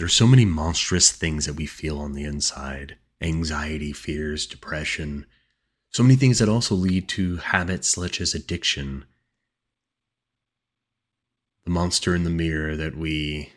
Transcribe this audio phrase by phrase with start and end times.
[0.00, 5.26] There are so many monstrous things that we feel on the inside anxiety, fears, depression,
[5.90, 9.04] so many things that also lead to habits such as addiction.
[11.64, 13.52] The monster in the mirror that we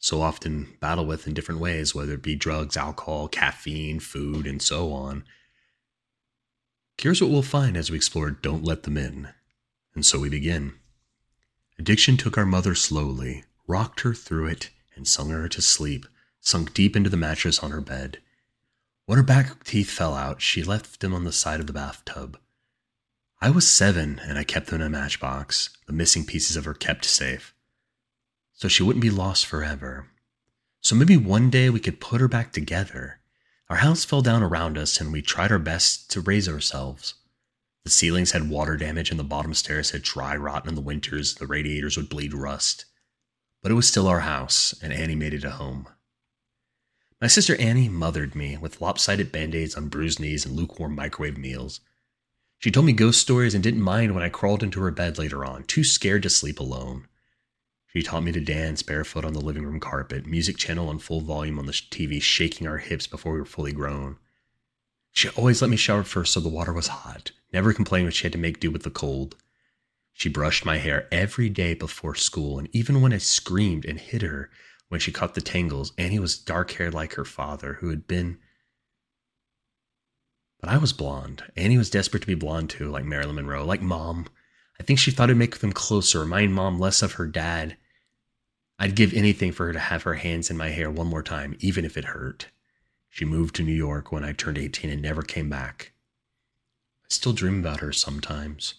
[0.00, 4.60] so often battle with in different ways, whether it be drugs, alcohol, caffeine, food, and
[4.60, 5.22] so on.
[6.98, 9.28] Here's what we'll find as we explore Don't Let Them In.
[9.94, 10.72] And so we begin.
[11.78, 16.06] Addiction took our mother slowly, rocked her through it, and sung her to sleep,
[16.40, 18.18] sunk deep into the mattress on her bed.
[19.06, 22.38] When her back teeth fell out, she left them on the side of the bathtub.
[23.40, 26.74] I was seven, and I kept them in a matchbox, the missing pieces of her
[26.74, 27.52] kept safe.
[28.52, 30.06] So she wouldn't be lost forever.
[30.80, 33.18] So maybe one day we could put her back together.
[33.68, 37.14] Our house fell down around us, and we tried our best to raise ourselves.
[37.84, 41.34] The ceilings had water damage, and the bottom stairs had dry rot in the winters.
[41.34, 42.84] The radiators would bleed rust.
[43.62, 45.86] But it was still our house, and Annie made it a home.
[47.20, 51.38] My sister Annie mothered me with lopsided band aids on bruised knees and lukewarm microwave
[51.38, 51.80] meals.
[52.58, 55.44] She told me ghost stories and didn't mind when I crawled into her bed later
[55.44, 57.06] on, too scared to sleep alone.
[57.86, 61.20] She taught me to dance barefoot on the living room carpet, music channel on full
[61.20, 64.16] volume on the TV, shaking our hips before we were fully grown.
[65.12, 68.24] She always let me shower first so the water was hot, never complained when she
[68.24, 69.36] had to make do with the cold.
[70.12, 74.22] She brushed my hair every day before school, and even when I screamed and hit
[74.22, 74.50] her,
[74.92, 75.94] when she caught the tangles.
[75.96, 78.36] Annie was dark haired like her father, who had been.
[80.60, 81.42] But I was blonde.
[81.56, 84.26] Annie was desperate to be blonde too, like Marilyn Monroe, like mom.
[84.78, 87.78] I think she thought it'd make them closer, remind mom less of her dad.
[88.78, 91.56] I'd give anything for her to have her hands in my hair one more time,
[91.60, 92.48] even if it hurt.
[93.08, 95.92] She moved to New York when I turned 18 and never came back.
[97.02, 98.74] I still dream about her sometimes.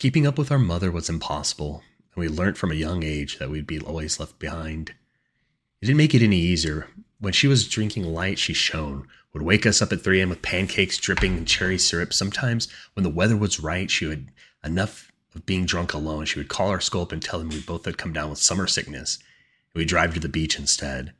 [0.00, 1.82] Keeping up with our mother was impossible
[2.14, 4.94] and we learned from a young age that we'd be always left behind.
[5.82, 6.88] It didn't make it any easier.
[7.18, 10.30] When she was drinking light, she shone, would wake us up at 3 a.m.
[10.30, 12.14] with pancakes dripping in cherry syrup.
[12.14, 14.28] Sometimes, when the weather was right, she would,
[14.64, 17.60] enough of being drunk alone, she would call our school up and tell them we
[17.60, 19.18] both had come down with summer sickness,
[19.74, 21.12] and we'd drive to the beach instead.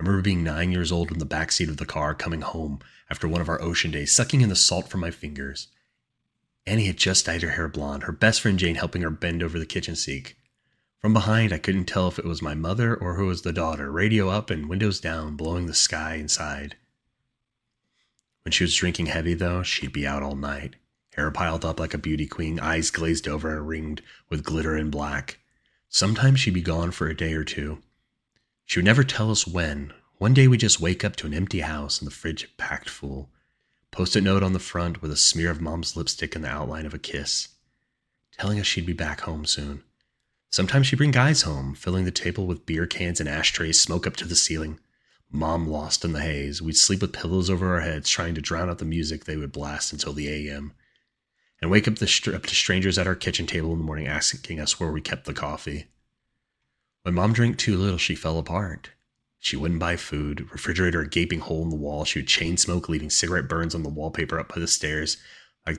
[0.00, 2.78] I remember being nine years old in the back seat of the car coming home
[3.10, 5.68] after one of our ocean days, sucking in the salt from my fingers.
[6.66, 9.58] Annie had just dyed her hair blonde, her best friend Jane helping her bend over
[9.58, 10.36] the kitchen sink.
[10.98, 13.92] From behind, I couldn't tell if it was my mother or who was the daughter,
[13.92, 16.76] radio up and windows down, blowing the sky inside.
[18.42, 20.74] When she was drinking heavy, though, she'd be out all night,
[21.14, 24.90] hair piled up like a beauty queen, eyes glazed over and ringed with glitter and
[24.90, 25.38] black.
[25.88, 27.78] Sometimes she'd be gone for a day or two.
[28.64, 29.92] She would never tell us when.
[30.18, 33.30] One day we'd just wake up to an empty house and the fridge packed full.
[33.96, 36.84] Post it note on the front with a smear of mom's lipstick and the outline
[36.84, 37.48] of a kiss,
[38.36, 39.84] telling us she'd be back home soon.
[40.50, 44.14] Sometimes she'd bring guys home, filling the table with beer cans and ashtrays, smoke up
[44.16, 44.78] to the ceiling.
[45.30, 46.60] Mom lost in the haze.
[46.60, 49.50] We'd sleep with pillows over our heads, trying to drown out the music they would
[49.50, 50.74] blast until the AM.
[51.62, 54.60] And wake up, the, up to strangers at our kitchen table in the morning asking
[54.60, 55.86] us where we kept the coffee.
[57.00, 58.90] When mom drank too little, she fell apart.
[59.46, 62.04] She wouldn't buy food, refrigerator a gaping hole in the wall.
[62.04, 65.18] She would chain smoke, leaving cigarette burns on the wallpaper up by the stairs.
[65.64, 65.78] The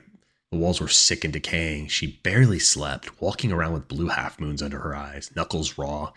[0.56, 1.88] walls were sick and decaying.
[1.88, 6.14] She barely slept, walking around with blue half moons under her eyes, knuckles raw.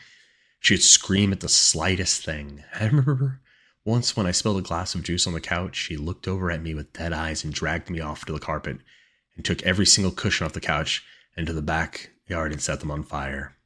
[0.61, 2.63] She would scream at the slightest thing.
[2.73, 3.41] I remember
[3.83, 6.63] once when I spilled a glass of juice on the couch, she looked over at
[6.63, 8.77] me with dead eyes and dragged me off to the carpet
[9.35, 11.03] and took every single cushion off the couch
[11.35, 13.57] and to the backyard and set them on fire.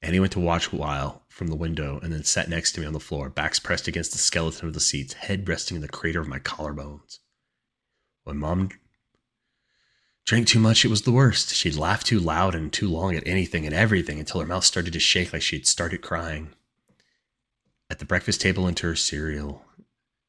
[0.00, 2.92] Annie went to watch while from the window and then sat next to me on
[2.92, 6.20] the floor, backs pressed against the skeleton of the seats, head resting in the crater
[6.20, 7.18] of my collarbones.
[8.24, 8.70] When mom
[10.24, 11.54] drank too much, it was the worst.
[11.54, 14.92] She'd laugh too loud and too long at anything and everything until her mouth started
[14.92, 16.50] to shake like she'd started crying.
[17.90, 19.64] At the breakfast table into her cereal.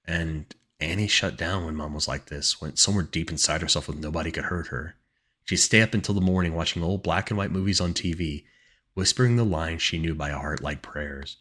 [0.06, 3.97] And Annie shut down when mom was like this, went somewhere deep inside herself where
[3.97, 4.96] nobody could hurt her.
[5.46, 8.46] She'd stay up until the morning watching old black and white movies on TV
[8.94, 11.38] whispering the lines she knew by heart like prayers.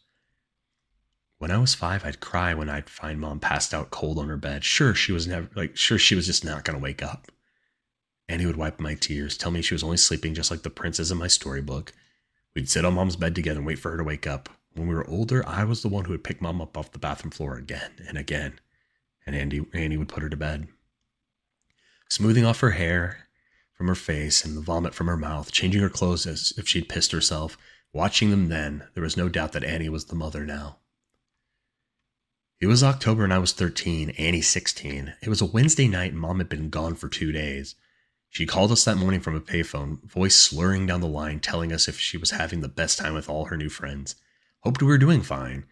[1.39, 4.37] When I was five, I'd cry when I'd find mom passed out cold on her
[4.37, 4.65] bed.
[4.65, 7.31] Sure, she was never like sure she was just not gonna wake up.
[8.29, 11.11] Annie would wipe my tears, tell me she was only sleeping just like the princess
[11.11, 11.93] in my storybook.
[12.55, 14.49] We'd sit on mom's bed together and wait for her to wake up.
[14.75, 16.99] When we were older, I was the one who would pick mom up off the
[16.99, 18.61] bathroom floor again and again,
[19.25, 20.69] and Andy Annie would put her to bed.
[22.11, 23.28] Smoothing off her hair,
[23.79, 26.89] from her face and the vomit from her mouth, changing her clothes as if she'd
[26.89, 27.57] pissed herself.
[27.93, 30.79] Watching them then, there was no doubt that Annie was the mother now.
[32.61, 35.15] It was October and I was 13, Annie 16.
[35.23, 37.77] It was a Wednesday night and mom had been gone for two days.
[38.29, 41.87] She called us that morning from a payphone, voice slurring down the line, telling us
[41.87, 44.17] if she was having the best time with all her new friends.
[44.61, 45.65] Hoped we were doing fine.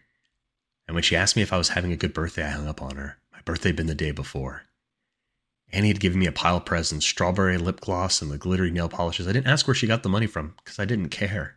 [0.86, 2.80] And when she asked me if I was having a good birthday, I hung up
[2.80, 3.18] on her.
[3.32, 4.62] My birthday had been the day before.
[5.72, 8.88] Annie had given me a pile of presents strawberry lip gloss and the glittery nail
[8.88, 9.26] polishes.
[9.26, 11.56] I didn't ask where she got the money from because I didn't care.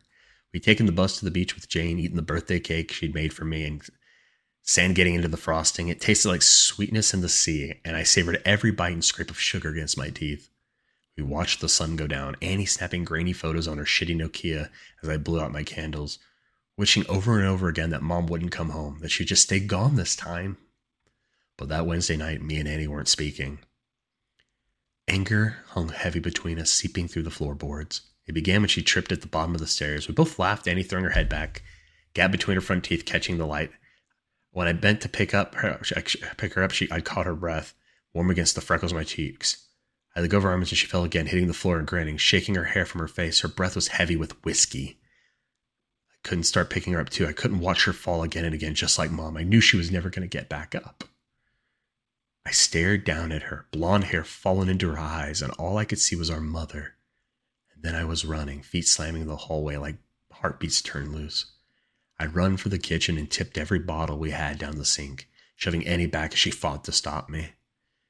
[0.51, 3.33] We'd taken the bus to the beach with Jane, eaten the birthday cake she'd made
[3.33, 3.81] for me, and
[4.63, 5.89] sand getting into the frosting.
[5.89, 9.39] It tasted like sweetness in the sea, and I savored every bite and scrape of
[9.39, 10.49] sugar against my teeth.
[11.15, 14.69] We watched the sun go down, Annie snapping grainy photos on her shitty Nokia
[15.03, 16.17] as I blew out my candles,
[16.77, 19.97] wishing over and over again that mom wouldn't come home, that she'd just stay gone
[19.97, 20.57] this time.
[21.57, 23.59] But that Wednesday night, me and Annie weren't speaking.
[25.09, 28.01] Anger hung heavy between us, seeping through the floorboards.
[28.27, 30.07] It began when she tripped at the bottom of the stairs.
[30.07, 31.63] We both laughed, Annie throwing her head back,
[32.13, 33.71] gap between her front teeth, catching the light.
[34.51, 35.81] When I bent to pick up her,
[36.37, 37.73] pick her up, she I caught her breath,
[38.13, 39.65] warm against the freckles on my cheeks.
[40.15, 42.53] I go of her arms and she fell again, hitting the floor and grinning, shaking
[42.53, 43.39] her hair from her face.
[43.39, 44.99] Her breath was heavy with whiskey.
[46.11, 47.25] I couldn't start picking her up too.
[47.25, 49.37] I couldn't watch her fall again and again, just like mom.
[49.37, 51.03] I knew she was never going to get back up.
[52.49, 55.99] I stared down at her, blonde hair fallen into her eyes, and all I could
[55.99, 56.95] see was our mother.
[57.71, 59.97] And then I was running, feet slamming the hallway like
[60.31, 61.51] heartbeats turned loose.
[62.19, 65.85] I'd run for the kitchen and tipped every bottle we had down the sink, shoving
[65.85, 67.51] Annie back as she fought to stop me.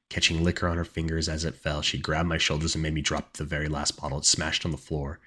[0.09, 3.01] Catching liquor on her fingers as it fell, she grabbed my shoulders and made me
[3.01, 4.19] drop the very last bottle.
[4.19, 5.19] It smashed on the floor,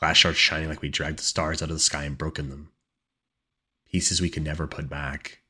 [0.00, 2.70] glass shards shining like we dragged the stars out of the sky and broken them.
[3.90, 5.40] Pieces we could never put back.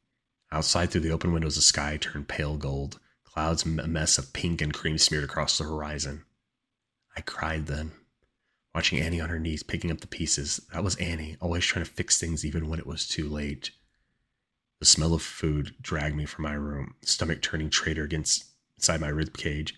[0.51, 2.99] Outside through the open windows, the sky turned pale gold
[3.35, 6.25] clouds a mess of pink and cream smeared across the horizon.
[7.17, 7.91] I cried then,
[8.73, 10.61] watching Annie on her knees picking up the pieces.
[10.73, 13.73] That was Annie, always trying to fix things even when it was too late.
[14.79, 18.45] The smell of food dragged me from my room, stomach turning traitor against
[18.77, 19.75] inside my rib cage.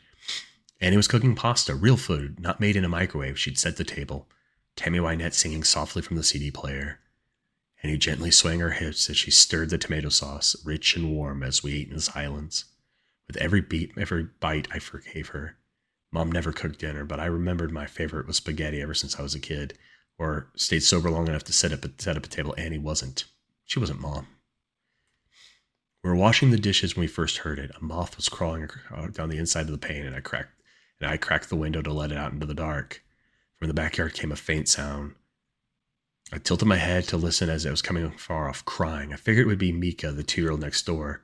[0.79, 3.38] Annie was cooking pasta, real food, not made in a microwave.
[3.38, 4.29] She'd set the table.
[4.75, 7.00] Tammy Wynette singing softly from the CD player.
[7.82, 11.62] Annie gently swaying her hips as she stirred the tomato sauce, rich and warm as
[11.62, 12.67] we ate in silence.
[13.26, 15.56] With every beat, every bite, I forgave her.
[16.12, 19.34] Mom never cooked dinner, but I remembered my favorite was spaghetti ever since I was
[19.34, 19.76] a kid,
[20.19, 22.55] or stayed sober long enough to set up a, set up a table.
[22.56, 23.25] Annie wasn't.
[23.64, 24.28] She wasn't mom.
[26.02, 27.73] We were washing the dishes when we first heard it.
[27.76, 30.52] A moth was crawling uh, down the inside of the pane, and I cracked
[31.00, 33.02] and I cracked the window to let it out into the dark.
[33.58, 35.14] From the backyard came a faint sound.
[36.32, 39.12] I tilted my head to listen as it was coming far off, crying.
[39.12, 41.23] I figured it would be Mika, the two-year-old next door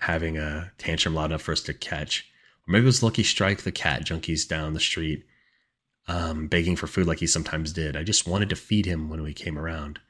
[0.00, 2.26] having a tantrum loud enough for us to catch.
[2.66, 5.24] Or maybe it was Lucky Strike, the cat junkies down the street,
[6.08, 7.96] um, begging for food like he sometimes did.
[7.96, 10.00] I just wanted to feed him when we came around,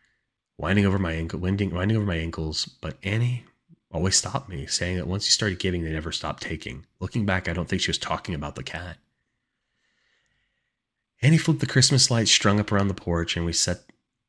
[0.57, 2.67] winding over my ankle, winding, winding over my ankles.
[2.81, 3.45] But Annie
[3.93, 6.87] always stopped me, saying that once you started giving, they never stopped taking.
[7.01, 8.97] Looking back, I don't think she was talking about the cat.
[11.21, 13.81] Annie flipped the Christmas lights strung up around the porch, and we set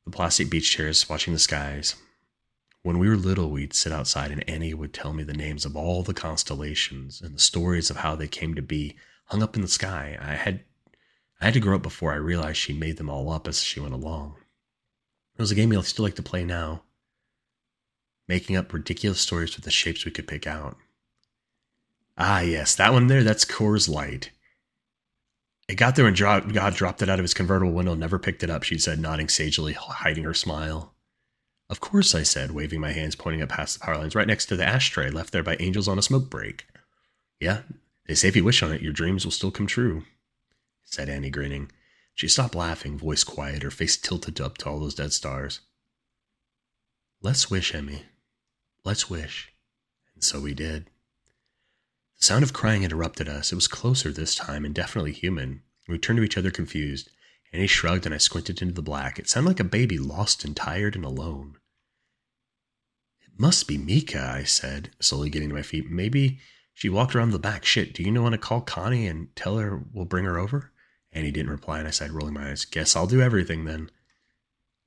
[0.04, 1.94] the plastic beach chairs, watching the skies.
[2.82, 5.76] When we were little, we'd sit outside and Annie would tell me the names of
[5.76, 8.96] all the constellations and the stories of how they came to be
[9.26, 10.18] hung up in the sky.
[10.20, 10.64] I had
[11.40, 13.80] I had to grow up before I realized she made them all up as she
[13.80, 14.36] went along.
[15.36, 16.82] It was a game I still like to play now,
[18.28, 20.76] making up ridiculous stories with the shapes we could pick out.
[22.18, 24.30] Ah, yes, that one there, that's Coors Light.
[25.68, 28.50] It got there and God dropped it out of his convertible window, never picked it
[28.50, 30.94] up, she said, nodding sagely, hiding her smile.
[31.72, 34.44] Of course, I said, waving my hands pointing up past the power lines, right next
[34.46, 36.66] to the ashtray left there by angels on a smoke break.
[37.40, 37.62] Yeah,
[38.06, 40.02] they say if you wish on it, your dreams will still come true,
[40.84, 41.72] said Annie, grinning.
[42.14, 45.60] She stopped laughing, voice quiet, her face tilted up to all those dead stars.
[47.22, 48.02] Let's wish, Emmy.
[48.84, 49.50] Let's wish.
[50.14, 50.90] And so we did.
[52.18, 53.50] The sound of crying interrupted us.
[53.50, 55.62] It was closer this time and definitely human.
[55.88, 57.08] We turned to each other confused.
[57.50, 59.18] Annie shrugged and I squinted into the black.
[59.18, 61.56] It sounded like a baby lost and tired and alone.
[63.42, 65.90] Must be Mika, I said, slowly getting to my feet.
[65.90, 66.38] Maybe
[66.74, 67.64] she walked around the back.
[67.64, 70.70] Shit, do you know when to call Connie and tell her we'll bring her over?
[71.12, 73.90] And he didn't reply, and I said, rolling my eyes, Guess I'll do everything then.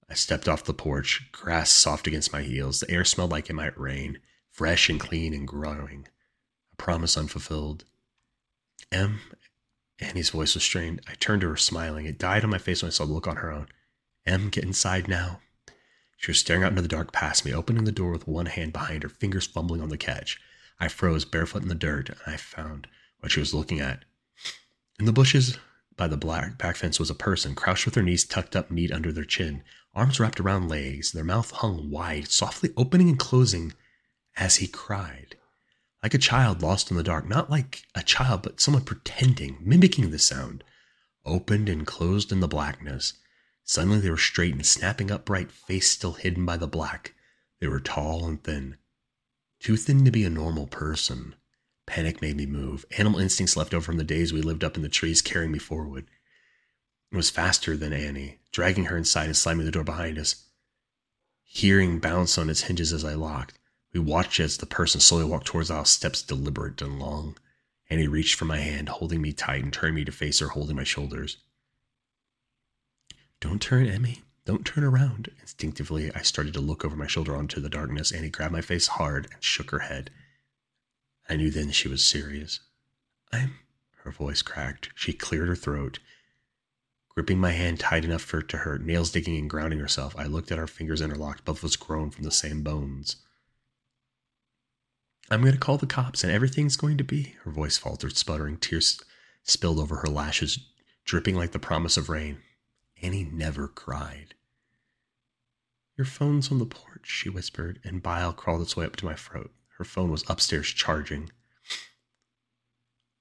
[0.10, 2.80] I stepped off the porch, grass soft against my heels.
[2.80, 4.20] The air smelled like it might rain,
[4.54, 6.08] fresh and clean and growing.
[6.72, 7.84] A promise unfulfilled.
[8.90, 9.20] Em.
[10.00, 11.02] Annie's voice was strained.
[11.10, 12.06] I turned to her, smiling.
[12.06, 13.68] It died on my face when I saw the look on her own.
[14.26, 15.42] Em, get inside now.
[16.18, 18.74] She was staring out into the dark past me, opening the door with one hand
[18.74, 20.40] behind her, fingers fumbling on the catch.
[20.80, 22.88] I froze, barefoot in the dirt, and I found
[23.20, 24.06] what she was looking at.
[25.00, 25.58] In the bushes
[25.98, 28.92] by the black back fence was a person, crouched with their knees tucked up neat
[28.92, 33.74] under their chin, arms wrapped around legs, their mouth hung wide, softly opening and closing
[34.36, 35.36] as he cried.
[36.04, 40.12] Like a child lost in the dark, not like a child, but someone pretending, mimicking
[40.12, 40.64] the sound,
[41.26, 43.14] opened and closed in the blackness
[43.66, 47.16] Suddenly they were straight and snapping upright, face still hidden by the black.
[47.60, 48.78] They were tall and thin.
[49.60, 51.34] Too thin to be a normal person.
[51.88, 52.86] Panic made me move.
[52.98, 55.58] Animal instincts left over from the days we lived up in the trees carrying me
[55.60, 56.06] forward.
[57.12, 60.46] It was faster than Annie, dragging her inside and slamming the door behind us.
[61.44, 63.58] Hearing bounce on its hinges as I locked,
[63.94, 67.38] we watched as the person slowly walked towards us, steps deliberate and long.
[67.90, 70.76] Annie reached for my hand, holding me tight and turning me to face her, holding
[70.76, 71.38] my shoulders.
[73.48, 74.24] Don't turn, Emmy.
[74.46, 75.30] Don't turn around.
[75.40, 78.12] Instinctively, I started to look over my shoulder onto the darkness.
[78.12, 80.10] Annie grabbed my face hard and shook her head.
[81.30, 82.62] I knew then she was serious.
[83.32, 83.54] I'm.
[83.98, 84.90] Her voice cracked.
[84.96, 86.00] She cleared her throat.
[87.10, 90.26] Gripping my hand tight enough for it to hurt, nails digging and grounding herself, I
[90.26, 93.18] looked at our fingers interlocked, both of us grown from the same bones.
[95.30, 97.36] I'm going to call the cops and everything's going to be.
[97.44, 98.58] Her voice faltered, sputtering.
[98.58, 99.00] Tears
[99.44, 100.58] spilled over her lashes,
[101.06, 102.40] dripping like the promise of rain.
[103.06, 104.34] Annie never cried.
[105.96, 109.14] Your phone's on the porch, she whispered, and bile crawled its way up to my
[109.14, 109.54] throat.
[109.78, 111.30] Her phone was upstairs charging.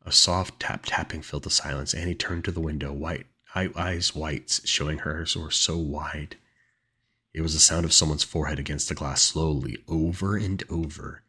[0.00, 1.92] A soft tap tapping filled the silence.
[1.92, 6.38] Annie turned to the window, white eyes whites, showing hers were so wide.
[7.34, 11.24] It was the sound of someone's forehead against the glass slowly, over and over.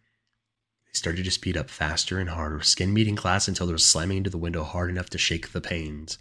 [0.87, 4.19] They started to speed up faster and harder, skin meeting glass until they were slamming
[4.19, 6.19] into the window hard enough to shake the panes.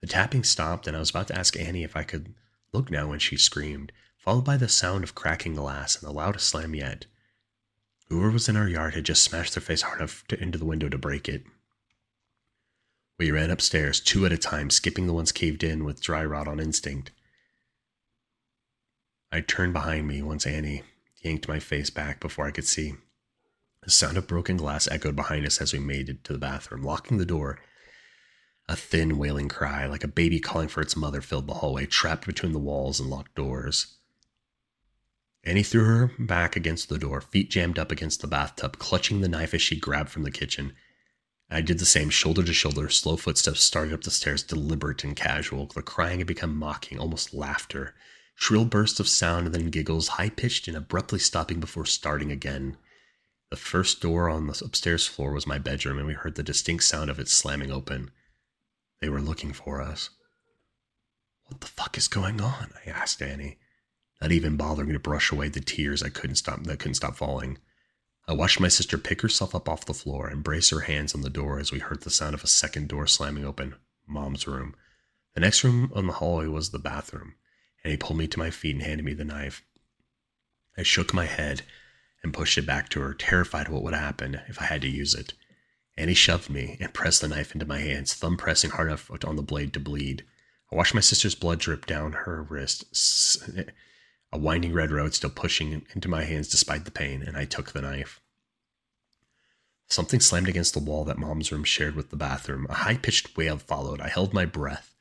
[0.00, 2.34] The tapping stopped, and I was about to ask Annie if I could
[2.72, 6.48] look now when she screamed, followed by the sound of cracking glass and the loudest
[6.48, 7.06] slam yet.
[8.08, 10.64] Whoever was in our yard had just smashed their face hard enough to, into the
[10.64, 11.44] window to break it.
[13.18, 16.46] We ran upstairs, two at a time, skipping the ones caved in with dry rot
[16.46, 17.10] on instinct.
[19.32, 20.84] I turned behind me once Annie
[21.22, 22.94] yanked my face back before I could see.
[23.82, 26.82] The sound of broken glass echoed behind us as we made it to the bathroom.
[26.82, 27.58] Locking the door,
[28.68, 32.26] a thin, wailing cry, like a baby calling for its mother, filled the hallway, trapped
[32.26, 33.98] between the walls and locked doors.
[35.42, 39.28] Annie threw her back against the door, feet jammed up against the bathtub, clutching the
[39.28, 40.74] knife as she grabbed from the kitchen.
[41.50, 42.90] I did the same, shoulder to shoulder.
[42.90, 45.66] Slow footsteps started up the stairs, deliberate and casual.
[45.66, 47.94] The crying had become mocking, almost laughter.
[48.34, 52.76] Shrill bursts of sound and then giggles, high pitched and abruptly stopping before starting again.
[53.50, 56.84] The first door on the upstairs floor was my bedroom, and we heard the distinct
[56.84, 58.10] sound of it slamming open.
[59.00, 60.10] They were looking for us.
[61.44, 62.72] What the fuck is going on?
[62.86, 63.58] I asked Annie
[64.20, 67.58] not even bothering to brush away the tears I couldn't stop that couldn't stop falling.
[68.26, 71.22] I watched my sister pick herself up off the floor and brace her hands on
[71.22, 73.76] the door as we heard the sound of a second door slamming open.
[74.06, 74.74] Mom's room.
[75.34, 77.34] The next room on the hallway was the bathroom,
[77.82, 79.62] and he pulled me to my feet and handed me the knife.
[80.76, 81.62] I shook my head
[82.22, 84.88] and pushed it back to her, terrified of what would happen if I had to
[84.88, 85.34] use it.
[85.98, 89.34] Annie shoved me and pressed the knife into my hands, thumb pressing hard enough on
[89.34, 90.24] the blade to bleed.
[90.72, 92.84] I watched my sister's blood drip down her wrist
[94.32, 97.72] a winding red road still pushing into my hands despite the pain, and I took
[97.72, 98.20] the knife.
[99.88, 102.66] Something slammed against the wall that mom's room shared with the bathroom.
[102.68, 104.00] A high pitched wail followed.
[104.00, 104.94] I held my breath,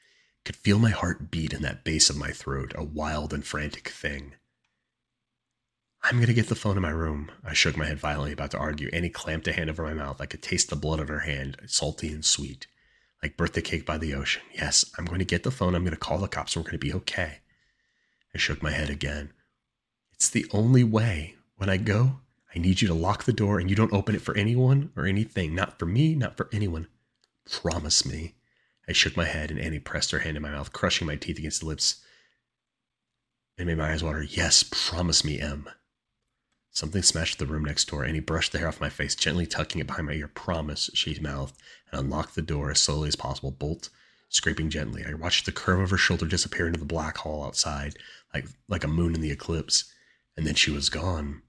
[0.46, 3.90] could feel my heart beat in that base of my throat, a wild and frantic
[3.90, 4.34] thing.
[6.04, 7.32] I'm going to get the phone in my room.
[7.44, 8.90] I shook my head violently, about to argue.
[8.94, 10.22] Annie clamped a hand over my mouth.
[10.22, 12.68] I could taste the blood on her hand, salty and sweet,
[13.22, 14.44] like birthday cake by the ocean.
[14.54, 15.76] Yes, I'm going to get the phone.
[15.76, 16.56] I'm going to call the cops.
[16.56, 17.40] We're going to be okay.
[18.34, 19.34] I shook my head again.
[20.14, 21.36] It's the only way.
[21.58, 22.20] When I go,
[22.56, 25.06] I need you to lock the door and you don't open it for anyone or
[25.06, 25.56] anything.
[25.56, 26.88] Not for me, not for anyone.
[27.50, 28.36] Promise me.
[28.88, 31.38] I shook my head and Annie pressed her hand in my mouth, crushing my teeth
[31.38, 32.02] against the lips
[33.58, 34.24] and made my eyes water.
[34.24, 35.68] Yes, promise me, Em.
[36.78, 39.48] Something smashed the room next door, and he brushed the hair off my face, gently
[39.48, 40.28] tucking it behind my ear.
[40.28, 41.56] Promise, she mouthed,
[41.92, 43.90] and unlocked the door as slowly as possible, bolt
[44.30, 45.04] scraping gently.
[45.04, 47.96] I watched the curve of her shoulder disappear into the black hall outside,
[48.32, 49.92] like, like a moon in the eclipse,
[50.38, 51.42] and then she was gone.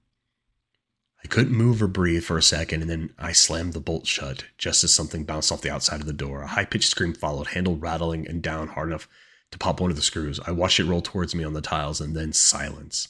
[1.22, 4.46] I couldn't move or breathe for a second, and then I slammed the bolt shut
[4.56, 6.40] just as something bounced off the outside of the door.
[6.40, 9.06] A high pitched scream followed, handle rattling and down hard enough
[9.50, 10.40] to pop one of the screws.
[10.46, 13.08] I watched it roll towards me on the tiles, and then silence.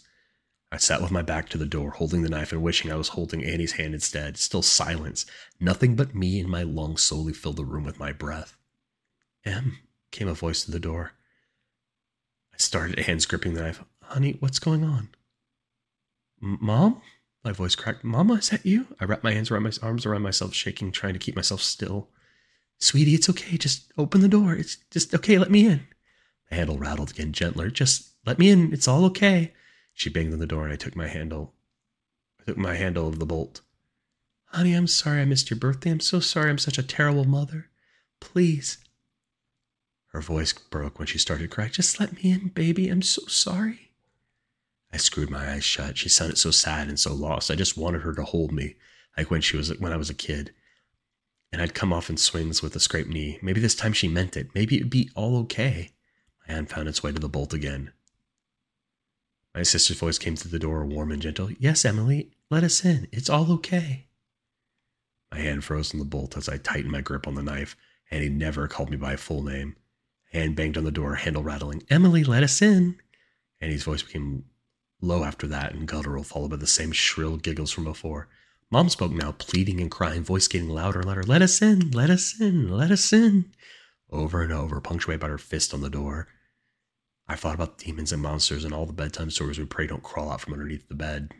[0.71, 3.09] I sat with my back to the door, holding the knife and wishing I was
[3.09, 4.37] holding Annie's hand instead.
[4.37, 5.25] Still silence.
[5.59, 8.57] Nothing but me and my lungs slowly filled the room with my breath.
[9.45, 9.79] Em,
[10.11, 11.13] came a voice through the door.
[12.53, 13.83] I started, hands gripping the knife.
[14.03, 15.09] Honey, what's going on?
[16.41, 17.01] Mom?
[17.45, 18.05] My voice cracked.
[18.05, 18.89] Mama, is that you?
[19.01, 22.09] I wrapped my hands around my arms around myself, shaking, trying to keep myself still.
[22.79, 23.57] Sweetie, it's okay.
[23.57, 24.55] Just open the door.
[24.55, 25.39] It's just okay.
[25.39, 25.87] Let me in.
[26.51, 27.71] The handle rattled again, gentler.
[27.71, 28.73] Just let me in.
[28.73, 29.53] It's all okay.
[29.99, 31.55] She banged on the door, and I took my handle.
[32.41, 33.63] I took my handle of the bolt.
[34.53, 35.91] Honey, I'm sorry I missed your birthday.
[35.91, 37.69] I'm so sorry I'm such a terrible mother.
[38.21, 38.79] Please,
[40.13, 41.73] Her voice broke when she started crying.
[41.73, 42.89] Just let me in, baby.
[42.89, 43.91] I'm so sorry.
[44.93, 45.99] I screwed my eyes shut.
[45.99, 47.51] She sounded so sad and so lost.
[47.51, 48.77] I just wanted her to hold me,
[49.17, 50.55] like when she was when I was a kid.
[51.51, 53.41] And I'd come off in swings with a scraped knee.
[53.43, 54.55] Maybe this time she meant it.
[54.55, 55.91] Maybe it'd be all okay.
[56.47, 57.93] My hand found its way to the bolt again.
[59.59, 61.51] My sister's voice came through the door, warm and gentle.
[61.59, 63.09] Yes, Emily, let us in.
[63.11, 64.07] It's all okay.
[65.33, 67.75] My hand froze on the bolt as I tightened my grip on the knife,
[68.09, 69.75] and he never called me by full name.
[70.31, 71.83] Hand banged on the door, handle rattling.
[71.91, 72.99] Emily, let us in.
[73.61, 74.45] Annie's voice became
[75.01, 78.29] low after that and guttural, followed by the same shrill giggles from before.
[78.71, 81.25] Mom spoke now, pleading and crying, voice getting louder and louder.
[81.25, 83.51] Let us in, let us in, let us in.
[84.09, 86.29] Over and over, punctuated by her fist on the door.
[87.29, 90.31] I thought about demons and monsters and all the bedtime stories we pray don't crawl
[90.31, 91.35] out from underneath the bed.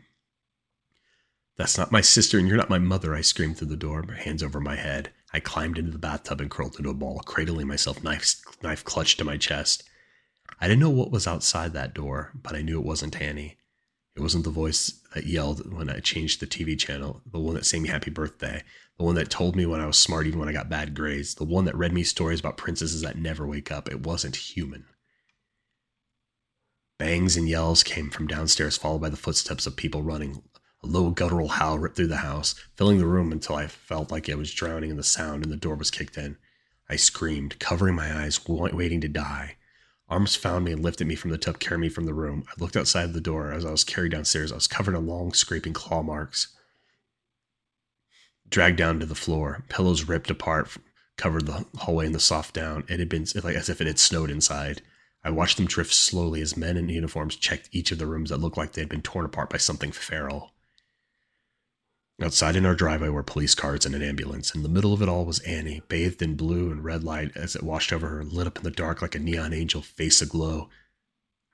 [1.57, 4.15] That's not my sister, and you're not my mother, I screamed through the door, my
[4.15, 5.11] hands over my head.
[5.33, 9.17] I climbed into the bathtub and curled into a ball, cradling myself, knife, knife clutched
[9.17, 9.83] to my chest.
[10.61, 13.57] I didn't know what was outside that door, but I knew it wasn't Annie.
[14.15, 17.65] It wasn't the voice that yelled when I changed the TV channel, the one that
[17.65, 18.63] sang me happy birthday,
[18.97, 21.35] the one that told me when I was smart even when I got bad grades,
[21.35, 23.89] the one that read me stories about princesses that never wake up.
[23.89, 24.85] It wasn't human.
[26.99, 30.43] Bangs and yells came from downstairs, followed by the footsteps of people running.
[30.83, 34.29] A low guttural howl ripped through the house, filling the room until I felt like
[34.29, 36.37] I was drowning in the sound and the door was kicked in.
[36.89, 39.55] I screamed, covering my eyes, waiting to die.
[40.09, 42.43] Arms found me and lifted me from the tub, carrying me from the room.
[42.49, 43.53] I looked outside the door.
[43.53, 46.49] As I was carried downstairs, I was covered in long, scraping claw marks.
[48.49, 50.75] Dragged down to the floor, pillows ripped apart,
[51.15, 52.83] covered the hallway in the soft down.
[52.89, 54.81] It had been like as if it had snowed inside.
[55.23, 58.39] I watched them drift slowly as men in uniforms checked each of the rooms that
[58.39, 60.53] looked like they had been torn apart by something feral.
[62.21, 64.53] Outside in our driveway were police cars and an ambulance.
[64.53, 67.55] In the middle of it all was Annie, bathed in blue and red light as
[67.55, 70.69] it washed over her, lit up in the dark like a neon angel, face aglow.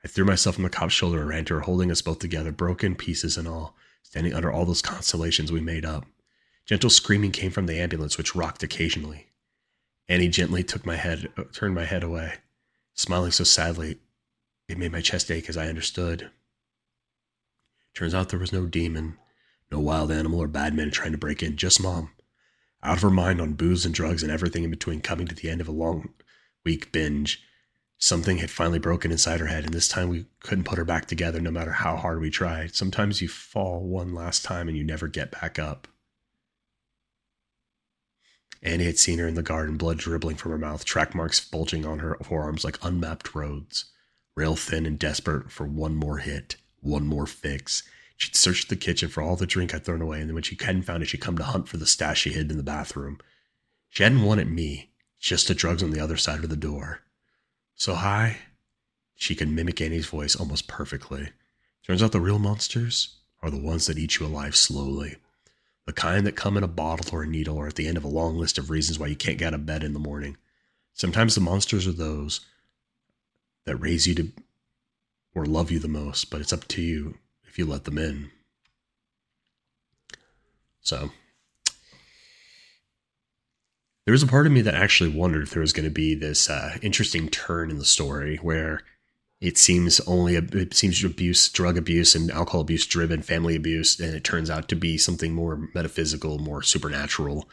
[0.03, 2.51] I threw myself on the cop's shoulder and ran to her, holding us both together,
[2.51, 6.05] broken pieces and all, standing under all those constellations we made up.
[6.65, 9.27] Gentle screaming came from the ambulance, which rocked occasionally.
[10.07, 12.35] Annie gently took my head, turned my head away,
[12.95, 13.99] smiling so sadly
[14.67, 16.31] it made my chest ache as I understood.
[17.93, 19.17] Turns out there was no demon,
[19.71, 22.11] no wild animal or bad men trying to break in, just mom.
[22.81, 25.49] Out of her mind on booze and drugs and everything in between, coming to the
[25.49, 26.13] end of a long
[26.63, 27.41] week binge.
[27.97, 31.05] Something had finally broken inside her head, and this time we couldn't put her back
[31.05, 32.75] together no matter how hard we tried.
[32.75, 35.87] Sometimes you fall one last time and you never get back up.
[38.65, 41.85] Annie had seen her in the garden, blood dribbling from her mouth, track marks bulging
[41.85, 43.85] on her forearms like unmapped roads.
[44.35, 47.83] Rail thin and desperate for one more hit, one more fix,
[48.17, 50.57] She'd searched the kitchen for all the drink I'd thrown away, and then when she
[50.59, 53.19] hadn't found it, she'd come to hunt for the stash she hid in the bathroom.
[53.89, 57.01] She hadn't wanted me, just the drugs on the other side of the door.
[57.75, 58.37] So hi.
[59.15, 61.29] She could mimic Annie's voice almost perfectly.
[61.85, 65.17] Turns out the real monsters are the ones that eat you alive slowly.
[65.85, 68.03] The kind that come in a bottle or a needle or at the end of
[68.03, 70.37] a long list of reasons why you can't get out of bed in the morning.
[70.93, 72.41] Sometimes the monsters are those
[73.65, 74.31] that raise you to
[75.35, 78.31] or love you the most, but it's up to you if you let them in.
[80.81, 81.11] So
[84.05, 86.15] there was a part of me that actually wondered if there was going to be
[86.15, 88.81] this uh, interesting turn in the story where
[89.45, 94.15] it seems only it seems abuse, drug abuse, and alcohol abuse driven family abuse, and
[94.15, 97.47] it turns out to be something more metaphysical, more supernatural.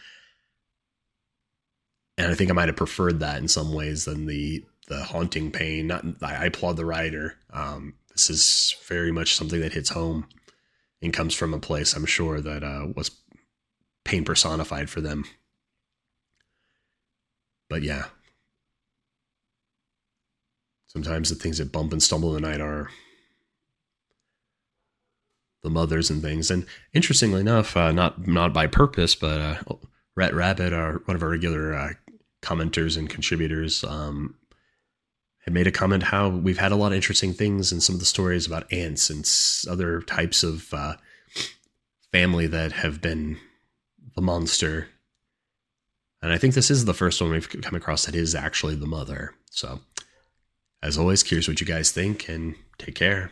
[2.16, 5.50] And I think I might have preferred that in some ways than the the haunting
[5.52, 5.88] pain.
[5.88, 7.36] Not I applaud the writer.
[7.52, 10.26] Um, this is very much something that hits home
[11.02, 13.10] and comes from a place I'm sure that uh, was
[14.04, 15.24] pain personified for them.
[17.68, 18.06] But yeah,
[20.92, 22.90] sometimes the things that bump and stumble in the night are
[25.62, 26.50] the mothers and things.
[26.50, 29.74] And interestingly enough, uh, not not by purpose, but uh,
[30.16, 31.92] Rat Rabbit, our one of our regular uh,
[32.42, 34.34] commenters and contributors, um,
[35.44, 38.00] had made a comment how we've had a lot of interesting things in some of
[38.00, 39.28] the stories about aunts and
[39.72, 40.96] other types of uh,
[42.10, 43.38] family that have been
[44.14, 44.88] the monster.
[46.20, 48.86] And I think this is the first one we've come across that is actually the
[48.86, 49.34] mother.
[49.50, 49.80] So,
[50.82, 53.30] as always, curious what you guys think and take care.